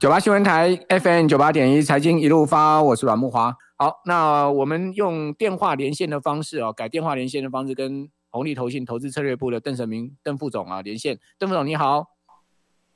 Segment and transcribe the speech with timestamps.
[0.00, 3.56] 九八新闻台 FM 九八点一财经一路发，我是阮木华。
[3.76, 11.18] 好，那我们用电话连线的方式哦，改电话连线的方式，跟红利投信投资策略部的邓成明邓副总啊连线。
[11.36, 12.10] 邓副总你好，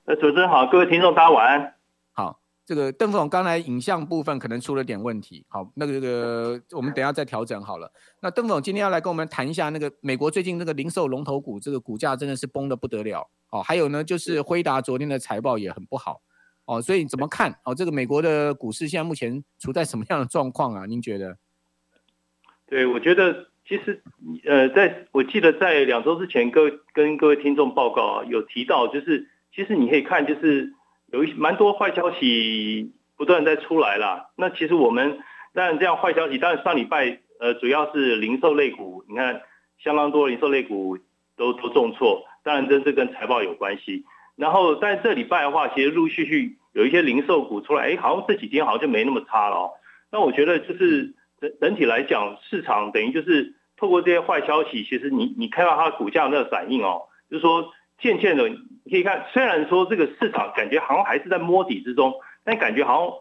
[0.04, 1.74] 呃，主持人好，各位听众大家晚安。
[2.12, 7.90] 好，这个邓副总刚才影像部分可能出了点问题，好，那个这个我们等一下再调整好了。
[8.20, 13.60] 那邓副总今天要来跟我们谈一下那个美国最近那个零售龙头股，这个股价真的是崩的不得了哦。
[13.60, 16.20] 还有呢，就是辉达昨天的财报也很不好。
[16.64, 17.58] 哦，所以怎么看？
[17.64, 20.86] 哦，这个美国的股市现在目前处在什么样的状况啊？
[20.86, 21.36] 您觉得？
[22.68, 24.02] 对，我觉得其实，
[24.44, 30.72] 呃，在我记得在两周之前，各位跟各位听众报告啊，有提到，就是其实你可以看，就是
[31.12, 34.32] 有一蛮多坏消息不断在出来了。
[34.36, 35.18] 那其实我们
[35.52, 39.42] 当然这样坏消息，当然上礼拜呃主要是零售类股，你看
[39.78, 40.96] 相当多零售类股
[41.36, 44.04] 都都重挫，当然这是跟财报有关系。
[44.34, 49.70] 然后，但这礼拜的话，其实陆续续有一些零售股出来，哎，好像这几天好像就没那么差了哦。
[50.10, 57.70] 那我觉得就是整整体来讲，市场等于就是透过这些坏消息，其实你你看到它的股价那个反应哦，就是说
[58.00, 58.56] 渐渐的你
[58.90, 63.14] 可以看，虽然说这个市场感觉好像还是在摸底之中，但感觉好像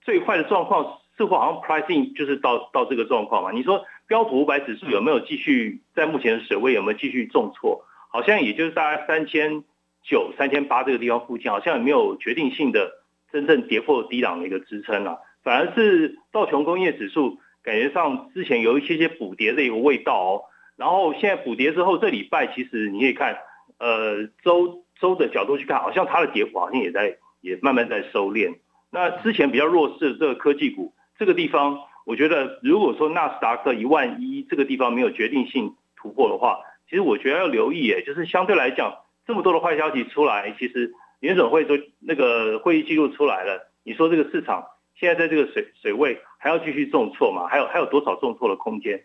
[0.00, 3.52] 最坏的状况似乎好像 pricing 就是到到这个状况嘛。
[3.52, 7.84] 你说标普五百指数有没有继续在目前的水位有没有继续重挫？
[8.10, 9.62] 好像也就是大概三千。
[10.04, 12.92] 九三千八这个地方附近好像也没有决定性的
[13.32, 20.42] 真正跌破低档的一个支撑啊，反而是道琼工业指数感觉上之前有一些些补跌的一个味道哦，
[20.76, 23.38] 然后现在补跌之后，这礼拜其实你可以看，
[23.78, 28.54] 呃周周的角度去看，好像它的跌幅好像也在也慢慢在收敛。
[28.90, 38.98] 那之前比较弱势的这个科技股，这个地方我觉得如果说纳斯达克一万一这个地方没有决定性突破的话，其实我觉得要留意诶，就是相对来讲。
[39.26, 43.72] 这么多的坏消息出来，其实联准会说那个会议记录出来了。
[43.82, 47.46] 你说这个市场现在在这个水水位还要继续重挫吗？
[47.48, 49.04] 还有还有多少重挫的空间？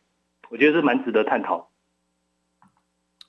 [0.50, 1.70] 我觉得是蛮值得探讨。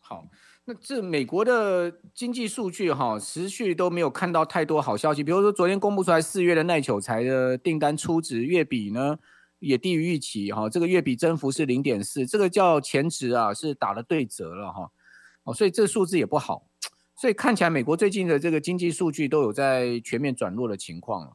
[0.00, 0.24] 好，
[0.64, 5.22] 那这美国的经济数据哈，持续都没有看到太多好消息。
[5.22, 9.18] 比如说昨天公布出来四月的耐久材的订单初值月比呢
[9.58, 14.90] 也低于预期哈，这个月比增幅是零点四，这个叫前值啊是打了对折了哈。
[15.44, 16.69] 哦，所以这数字也不好。
[17.20, 21.32] 所以看起来，美国最近的这个经济数据都有在全面转弱的情况了。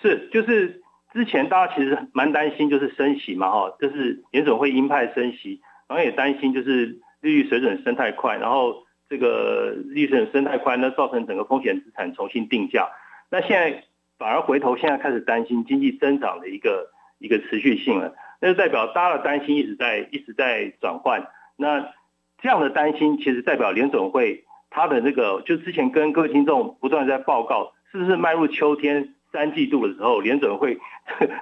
[0.00, 0.80] 是，就是
[1.12, 12.88] 之前大家其实蛮担心，就是升息嘛，哈，就是联准会鹰派升息，然后也担心就是利率水准升太快，然后这个利率水准升太快，那造成整个风险资产重新定价。
[13.28, 13.82] 那现在
[14.18, 21.26] 反而回头，现在开始担心经济增长的一个一个持续性了，那就代表大家的担心一直在一直在转换。
[21.56, 21.92] 那
[22.42, 30.78] 这样的担心其实代表联准会它的那个，就之前跟各位听众不断在报告，是不是迈入秋天三季度的时候，联准会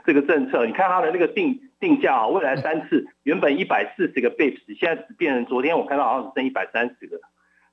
[0.04, 7.20] 这个政策，你看它的那个定定价啊，未来三次原本一百四十个 bps，现在只变成昨天我看到好像只剩一百三十个，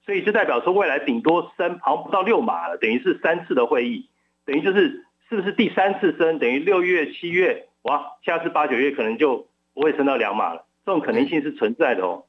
[0.06, 4.08] 所以就代表说未来顶多升好像不到六码了，等于是三次的会议，
[4.46, 12.24] 等于就是是不是第三次升，等于六月、七月，哇，下次八九月可能就不会升到两码了，这种可能性是存在的哦。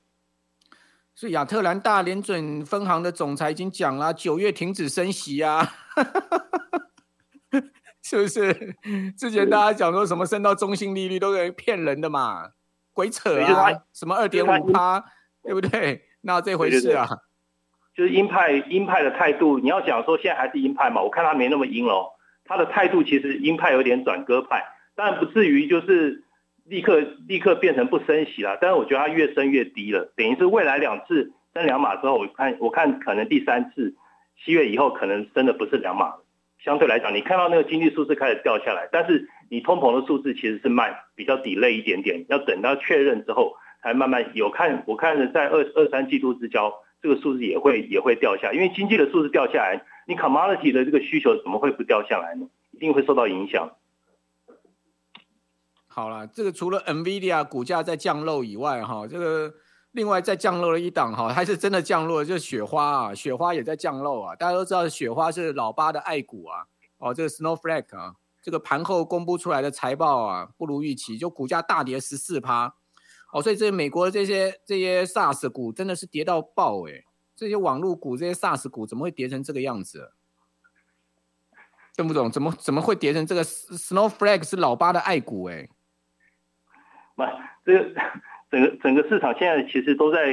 [1.18, 5.68] 所以亚特兰大联准分行的总裁已经讲了，九月停止升息啊，
[8.00, 8.54] 是不是？
[9.18, 12.50] 之前大家讲说什么升到中性利率都是骗人的嘛，
[12.92, 13.82] 鬼扯啊！
[13.92, 15.04] 什么二点五趴，
[15.42, 16.04] 对不对？
[16.20, 17.08] 那这回事啊？
[17.96, 21.02] 就是鹰派鹰派的态度，你要讲说现在还是鹰派嘛？
[21.02, 22.10] 我看他没那么鹰哦，
[22.44, 24.64] 他的态度其实鹰派有点转鸽派，
[24.94, 26.22] 但不至于就是。
[26.68, 33.94] 立刻立刻变成不升息了，但是我觉得它越升越低了，等于是未来两次升两码之后，我看我看可能第三次
[34.44, 36.14] 七月以后可能升的不是两码，
[36.62, 52.46] 相对来讲，你看到那个经济数字开始掉下来，但是你通膨的数字其实是慢，比较 delay 一点点，要等到确认之后才慢慢有看，我看着在二二三季度之交，这个数字也会也会掉下，因为经济的数字掉下来，你 commodity 的这个需求怎么会不掉下来呢？
[52.72, 53.72] 一定会受到影响。
[55.98, 59.52] 好了，这个除了 NVIDIA 股价在降落以外，哈，这个
[59.90, 64.36] 另外再降落了一档，哈，还是真的降落，就是雪花啊，雪花也在降落啊。
[64.36, 66.66] 大家都知道雪花是老八的爱股啊，
[66.98, 72.72] 哦，这个 Snowflake 啊，这个盘后公布出来的财报啊，不如预期，就股价大跌十四趴，
[73.32, 77.02] 哦，所以这美国这些这些 SaaS 股真的是跌到爆哎，
[77.34, 80.12] 这些网络股这些 SaaS 股怎么会跌成这个样子？
[81.96, 85.68] 邓副总，怎么怎么会跌成这个 Snowflake 是老八的爱股哎？
[87.64, 87.90] 这个
[88.50, 90.26] 整个整个市场现在其实都在，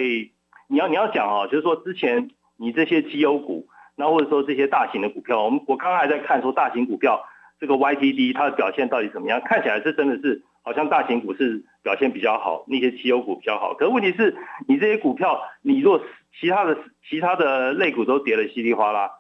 [0.68, 7.26] 你要你要讲哦，就是说之前你这些绩优股，那或者说这些大型的股票，我们我刚刚还在看说大型股票
[7.60, 9.42] 这个 YTD 它的表现到底怎么样？
[9.44, 13.74] 看起来是真的是好像大型股是表现比较好，那些绩优股比较好。
[13.74, 14.36] 可是问题是
[14.68, 16.02] 你这些股票，你如果
[16.40, 16.78] 其他的
[17.10, 19.12] 其他的类股都跌得稀里哗啦，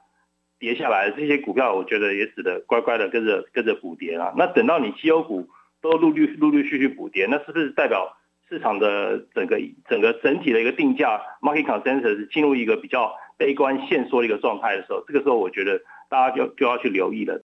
[0.60, 4.34] 跌下来，这些股票我觉得也只得乖乖的跟着跟着补跌了。
[4.38, 5.48] 那等到你绩优股
[5.92, 8.18] 都陆陆陆陆续续补跌，那是不是代表
[8.50, 9.60] 市场的整个
[9.90, 15.80] 整个整体的一个定价 market consensus 进入一个比较悲观限缩的一个状态的时候，这个时候我觉得
[16.10, 17.42] 大家就就要去留意了。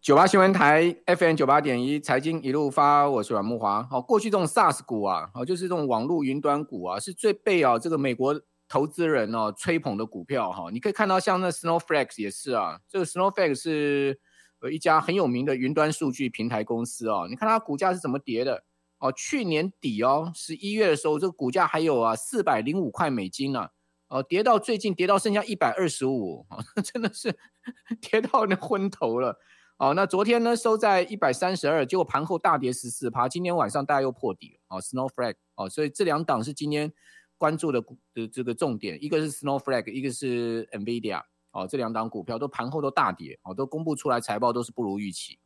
[0.00, 3.82] 九八新闻台 FM 九八点一财经一路发，我是阮慕华。
[3.82, 10.70] 好，过去这种 SaaS 股啊，哦，就是这种网络云端股啊，是最被啊这个美国投资人哦吹捧的股票哈。
[10.72, 14.16] 你可以看到，像那 Snowflake 也是啊，这个 Snowflake 是
[14.60, 17.26] 呃一家很有名的云端数据平台公司哦。
[17.28, 18.64] 你看它股价是怎么跌的
[18.98, 19.12] 哦？
[19.12, 23.70] 去年底哦，十一月的时候，这个股价还有啊四百零五块美金呢，啊。
[24.08, 26.46] 哦，跌到最近跌到剩下一百二十五，
[26.82, 27.30] 真的是
[28.00, 29.38] 跌到那昏头了。
[29.76, 34.76] 哦，那昨天呢收在一百三十二，结果盘后大跌十四趴，今天晚上大概又破底了。
[34.76, 36.90] 哦，Snowflake，哦，所以这两档是今天
[37.36, 41.22] 关注的股的这个重点，一个是 Snowflake，一个是 NVIDIA。
[41.58, 45.40] 哦，这两档股票都盘后都大跌，哦，都公布出来财报都是不如预期，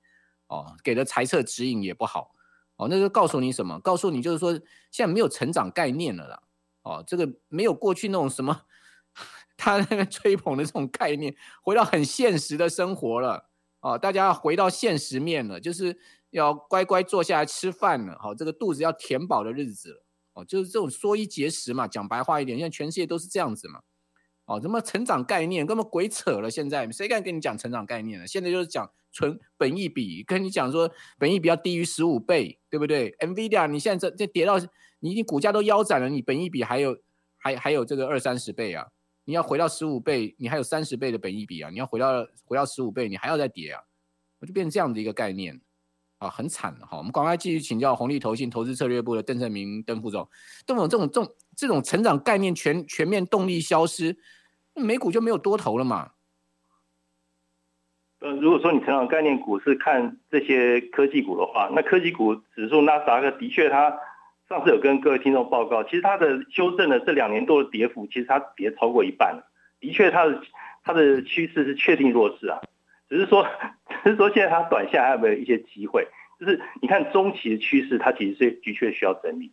[0.49, 2.35] 哦，给的财测指引也不好。
[2.77, 3.81] 哦，那就告诉你什么？
[3.81, 4.53] 告诉你就是说
[4.91, 6.43] 现在没有成长概念了啦。
[6.83, 8.63] 哦，这个没有过去那种什么，
[9.57, 13.49] 他那个吹捧的这种概念，回到很现实的生活了。
[13.81, 15.99] 哦，大家回到现实面了，就是
[16.31, 18.19] 要乖乖坐下来吃饭了。
[18.19, 20.05] 好，这个肚子要填饱的日子了。
[20.35, 23.83] 哦，就是这种缩衣节食嘛，讲白话一点，现在全世界都是这样子嘛。
[24.45, 26.51] 哦，什么成长概念，根本鬼扯了。
[26.51, 28.27] 现在谁敢跟你讲成长概念了？
[28.27, 34.59] 现在就是讲纯本益比，跟你讲说本益比要低于十五倍，对不对？NVIDIA 你现在这这跌到。
[35.05, 36.97] 你已经股价都腰斩了，你本益比还有
[37.37, 38.87] 还还有这个二三十倍啊！
[39.25, 41.71] 你要回到十五倍，你还有三十倍的本益比啊！
[41.71, 43.83] 你要回到回到十五倍，你还要再跌啊！
[44.39, 45.61] 我就变成这样的一个概念
[46.19, 46.99] 啊，很惨哈！
[46.99, 50.29] 我们赶快继续请教红利投信投资策略部的邓正明邓副总，
[50.65, 54.17] 邓总这种这种这种成长概念全全面动力消失，
[54.75, 56.13] 美股就没有多头了嘛？
[58.21, 63.99] 呃，如果说你成长概念股是看这些科技股的话，那科技股指数纳斯达克的确它。
[64.49, 69.45] 上次有跟各位听众报告，其实它的修正的这两年多的跌幅，其实它跌超过一半。
[69.81, 70.43] 的确，它的
[70.85, 72.61] 它的趋势是确定弱势啊，
[73.09, 73.47] 只是说，
[74.05, 76.07] 只是说现在它短线还有没有一些机会？
[76.39, 79.53] 就是你看中期的趋势，它其实是的确需要整理。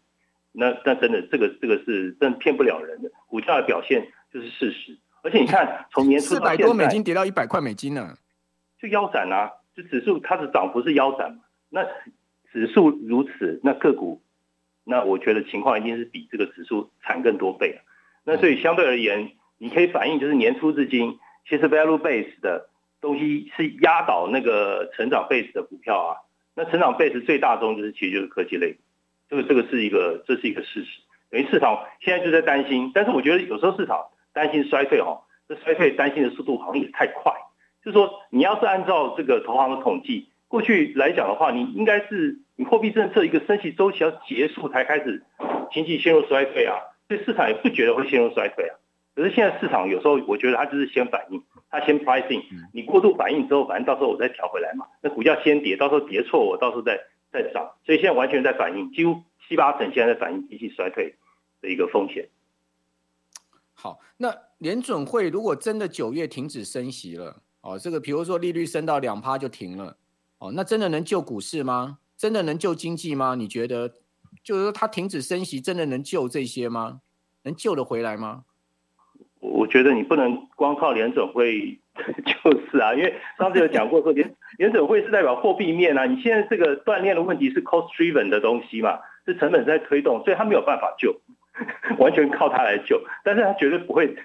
[0.60, 4.98] 那那真的这个这个是真骗不了人的，股价的表现就是事实。
[5.24, 8.16] 而且你看从年初四百多美金跌到一百块美金呢，
[8.80, 11.40] 就腰斩啊，就指数它的涨幅是腰斩嘛。
[11.70, 11.86] 那
[12.52, 14.22] 指数如此，那个股。
[14.84, 17.80] 那我觉得情况一定是比这个指数惨更多倍。
[18.24, 22.70] 那所以相对而言，你可以反映就是年初至今，其实 value base 的
[23.00, 26.10] 东西是压倒那个成长 base 的股票啊。
[26.56, 28.78] 那成长 base 最大宗就是其实就是科技类，
[29.30, 31.02] 这个这个是一个这是一个事实。
[31.30, 37.34] 等于市场现在就在担心，但是我觉得有时候市场担心衰退哈，这衰退担心的速度好像也太快。
[37.84, 42.40] 就是说你要是按照这个投行的统计，过去来讲的话，你应该是。
[42.60, 45.24] 你货币政策一个升息周期要结束才开始
[45.72, 46.76] 经济陷入衰退啊，
[47.08, 48.76] 所以市场也不觉得会陷入衰退啊。
[49.16, 51.42] 可是现在市场有时候我觉得它就是先反应，
[51.72, 52.44] 它先 pricing，
[52.74, 54.86] 你过度反应之后，反正到时候我再调回来嘛。
[55.02, 57.00] 那股价先跌，到时候跌错，我到时候再
[57.32, 57.72] 再涨。
[57.86, 61.16] 所以现在完全在反映，几乎七八成现在在反映经济衰退
[61.62, 62.30] 的一个风险。
[63.74, 69.98] 好，那联准会如果真的九月停止升息了，哦，这个比如说利率升到两趴就停了，
[70.40, 72.00] 哦，那真的能救股市吗？
[72.18, 73.36] 真的能救经济吗？
[73.36, 73.94] 你觉得，
[74.44, 77.00] 就是说它停止升息，真的能救这些吗？
[77.44, 78.44] 能救得回来吗？
[79.40, 81.80] 我觉得你不能光靠联准会
[82.44, 86.06] 就是啊，因为上次有讲过说联联准会是代表货币面啊。
[86.06, 91.20] 你现在这个锻炼的问题是 cost driven 的东西嘛，是成本在推动，所以他没有办法救，
[92.00, 93.02] 完全靠他来救。
[93.24, 94.16] 但是他绝对不会，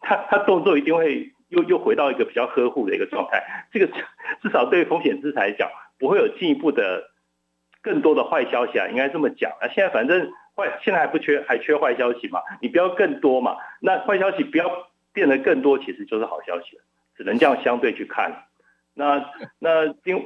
[0.00, 3.42] 他他动作一定会又又回到一个比较呵护的一个状态。
[3.72, 3.86] 这个
[4.42, 7.10] 至少对风险资产来讲，不会有进一步的。
[7.84, 9.66] 更多的坏消息啊，应该这么讲啊。
[9.74, 12.38] 现在反正坏，现在还不缺，还缺坏消息嘛？
[12.60, 13.56] 你不要更多嘛？
[13.80, 14.70] 那坏消息不要
[15.12, 16.82] 变得更多，其实就是好消息了。
[17.16, 18.44] 只能这样相对去看。
[18.94, 19.24] 那
[19.58, 20.16] 那今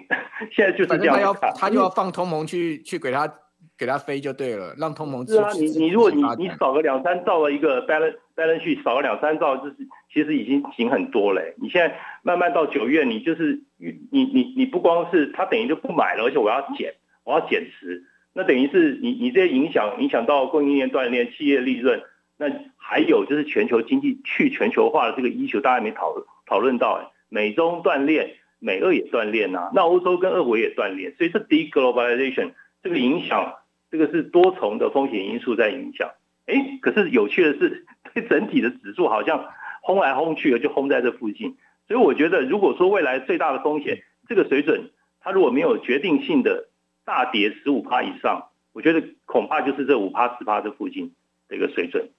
[0.53, 1.15] 现在就是这样。
[1.15, 3.33] 他要他就要放通膨去去给他
[3.79, 5.29] 给他飞就对了，让通膨。
[5.29, 9.77] 是啊，你你如果你你少个两三兆的一个 balance balance sheet 少个两三兆，就是
[10.13, 11.55] 其实已经行很多嘞。
[11.61, 16.95] 你现在慢慢到九月，你就是你你你不光是他等于就不买了，而且我要减。
[17.25, 18.05] 我要减持，
[18.35, 22.01] 那等于是你你这些影响影响到供应链锻炼、企业利润，
[22.37, 22.47] 那
[22.77, 26.15] 还有就是全球经济去全球化的这个 issue，大家没讨
[26.47, 33.55] 讨论到哎，美中断链，美俄也断链呐，那欧洲跟俄国也断链，所以这 deglobalization 这个影响，
[33.93, 36.11] 这个是多重的风险因素在影响。
[36.47, 39.51] 哎，可是有趣的是， 对整体的指数好像
[39.83, 41.57] 轰来轰去的，就轰在这附近。
[41.87, 46.69] 所以我觉得，如果说未来最大的风险，这个水准，它如果没有决定性的
[47.05, 51.13] 大跌十五趴以上，我觉得恐怕就是这五趴十趴这附近
[51.47, 52.11] 的一个水准。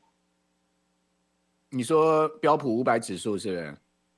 [1.71, 3.75] 你说标普五百指数是不是？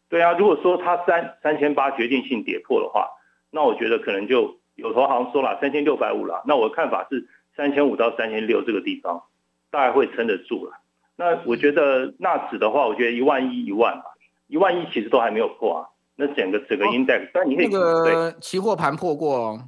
[0.10, 3.10] 对啊，如果说它三三千八决定性跌破的话，
[3.52, 6.44] 那我觉得可能就有投行说了三千六百五了。
[6.46, 9.24] 那我的看法是三千五到三千六这个地方
[9.70, 10.74] 大概会撑得住了。
[11.16, 14.06] 那我觉得纳指的话，我觉得一万一一万吧。
[14.48, 15.86] 一万一其实都还没有破啊，
[16.16, 19.62] 那整个整个 index，、哦、但你可以那个期货盘破过哦，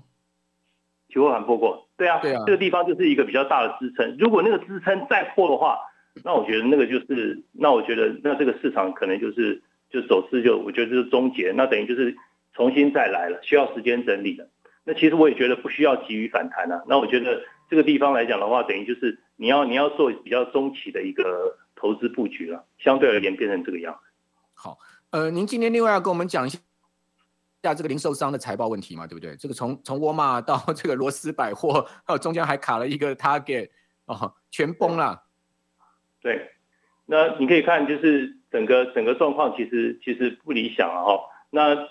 [1.07, 5.77] 期货盘破过，对啊，对啊，这个地方就是一个比较大的支撑，如果那个支撑再破的话，
[6.23, 12.15] 那我觉得那个就是，那我觉得那这个市场可能就是就走势就我觉得就是终结，那等于就是
[12.53, 14.49] 重新再来了，需要时间整理的。
[14.83, 23.99] 那其实我也觉得不需要急于反弹啊，那我觉得这个地方来讲的话，等于就是你要你要做比较中期的一个投资布局了，相对而言变成这个样子。
[24.53, 24.77] 好，
[25.11, 29.35] 呃，您今天另外要跟我们讲一下这个零售商的财报问题嘛，对不对？
[29.35, 33.69] 这个从从沃尔玛到这个罗斯百货，还有中间还卡了一个 Target，
[34.05, 35.23] 哦，全崩了。
[36.21, 36.51] 对，
[37.05, 41.19] 那你可以看，就是整个整个状况其实其实不理想啊，哈。
[41.49, 41.87] 那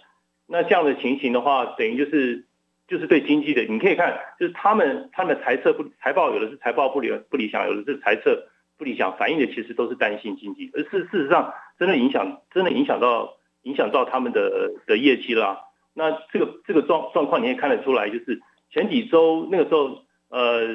[0.46, 2.44] 那这样的情形的话，等于就是
[2.86, 8.46] 就是对经济的，你可以看，就是他们他们的财测不财报有的是财报不理不理想，有的是财测。
[8.78, 15.60] 不理想，反映的其实都是担心经济，而事事实上真的影响，真的影响到影响到他们的的业绩啦。
[15.92, 18.40] 那这个这个状状况你也看得出来，就是
[18.70, 19.98] 前几周那个时候，
[20.30, 20.66] 呃，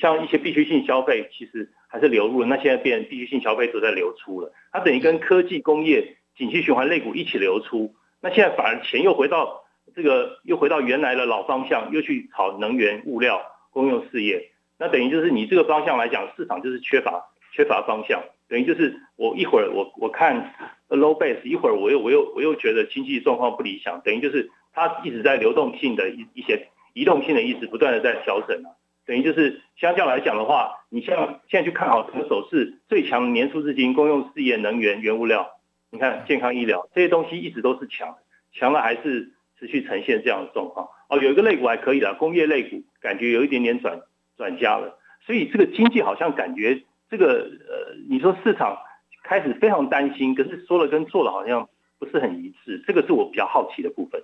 [0.00, 9.64] 像一些必需性消费其实还是流入了，那现在变必需性消费都在流出了，它等于跟科技工业景气循环类股一起流出，那现在反而钱又回到
[9.94, 14.50] 这个又回到原来的老方向，又去炒能源、物料、公用事业。
[14.78, 20.54] 那等于就是你这个方向来讲，市场就是缺乏缺乏方向，等于就是我一会儿我我看
[20.90, 28.75] low base，一会儿我又我又我又觉得经济状况不理想，等于就是它一直在流动性的一一些移动性的意思不断的在调整啊，
[29.06, 35.52] 等于就是相较来讲的话，你像现在去看好什么走势，最强的年初资金、公用事业、能源、原物料，
[35.90, 38.16] 你看健康医疗这些东西一直都是强，
[38.52, 44.02] 强了还是持续呈现这样的状况哦，有一个类股还可以的，工业类股感觉有一点点转。
[44.38, 48.76] 转加了，所以这个经济好像感觉这个呃，你说市场
[49.24, 54.22] 开始非常担心，可是说了跟做了好像不是很一致，这个是我比较好奇的部分。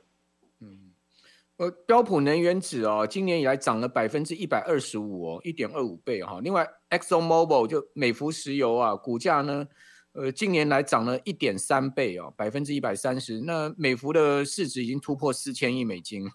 [1.63, 6.41] 呃，标普能源指哦，今年以来涨了百分之一百二十五哦，一点二五倍哈、哦。
[6.43, 9.65] 另外，Exxon Mobil 就美孚石油啊，股价呢，
[10.11, 13.41] 呃，近年来涨了一点三倍哦，百分之一百三十。
[13.43, 16.33] 那美孚的市值已经突破四千亿美金，了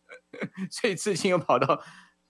[0.72, 1.78] 所以资金又跑到。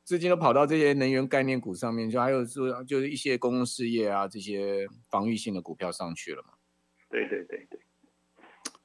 [0.02, 6.54] 资金都跑到这些能源概念股上面，就还有说，就是一些公共事业啊，这些防御性的股票上去了嘛。
[7.08, 7.80] 对对对对。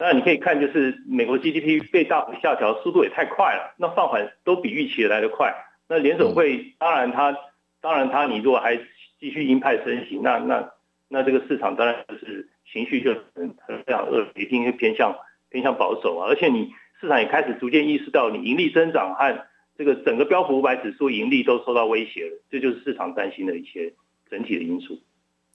[0.00, 3.74] 那你可以看，就是美国 GDP 被大幅下调，速度也太快了。
[3.76, 5.54] 那放缓都比预期来得快。
[5.90, 7.36] 那联准会当然它，
[7.82, 8.78] 当然它，你如果还
[9.20, 10.70] 继续鹰派升息，那那
[11.08, 15.14] 那这个市场当然就是情绪就很很非常恶，一定会偏向
[15.50, 16.28] 偏向保守啊。
[16.30, 23.92] 而且你市场也开始逐渐意识到，你盈利增长和这个整个标普五百指数盈利都受到威胁了，这就是市场担心的一些
[24.30, 24.98] 整体的因素。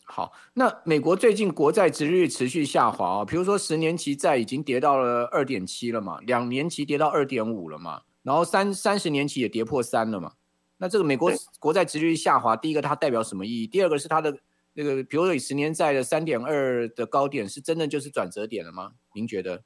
[0.07, 10.33] 好，那美国最近国债值率持续下滑啊，比如说十年期债已经跌到了二点七了嘛，两年期跌到二点五了嘛，然后三三十年期也跌破三了嘛。
[10.77, 13.67] 那这个美国国债值率下滑，第一个它代表什么意义？
[13.67, 14.38] 第二个是它的
[14.74, 18.91] 那个，比如说以十年债的三点二的高点，是真的就是转折点了吗？
[19.15, 19.63] 您觉得？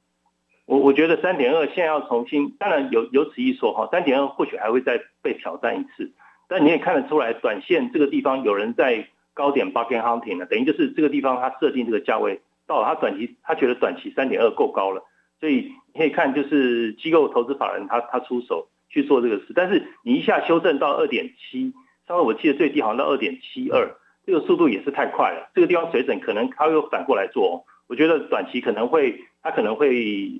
[0.64, 6.10] 我我觉得三点二现在要重新，当然有有此一说哈，三点二或许还会再被挑战一次，
[6.48, 15.02] 但你也看得出来，短线这个地方有人在高点 bargain hunting，等于就是这个地方它设定这个价位到了，它短期它觉得短期三点二够高了，
[15.38, 21.72] 所以你可以看就是机构投资法人他他出手去做这个事，但是你一下修正到二点七，
[22.06, 23.96] 上次我记得最低好像到二点七二，
[24.26, 27.54] 这个速度也是太快了，这个地方水准可能它又反过来做哦。
[27.88, 29.90] 我觉得短期可能会，它可能会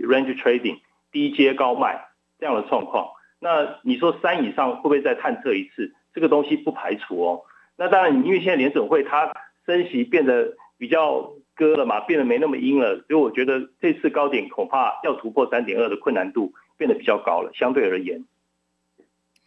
[0.00, 0.78] range trading
[1.10, 2.06] 低接高卖
[2.38, 3.08] 这样的状况。
[3.40, 5.92] 那你说三以上会不会再探测一次？
[6.14, 7.42] 这个东西不排除哦。
[7.80, 9.32] 那当然，因为现在联准会它
[9.64, 18.22] 升息变得比较割了嘛，变得没那么阴了，所以我觉得这次高点恐怕要突破三点二的困难度变得比较高了，相对而言。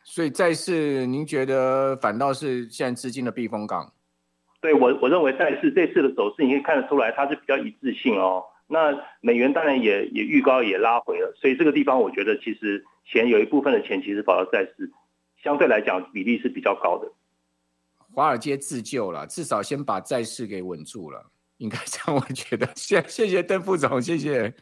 [0.04, 3.94] 所以再次，您觉得反倒是现在资金的避风港？
[4.60, 8.44] 对我，我认为再次这次的走势，你可以看得出来，它是比较一致性哦。
[8.66, 14.92] 那美元当然也也预高也拉回了，所以这个地方我觉得其实钱有一部分的钱其实跑到债市，
[15.44, 17.12] 相对来讲比例是比较高的。
[18.14, 21.32] 华尔街自救了至少先把债市给稳住了。
[21.58, 22.70] 应该这样我觉得。
[22.76, 24.54] 谢谢谢邓副总谢谢。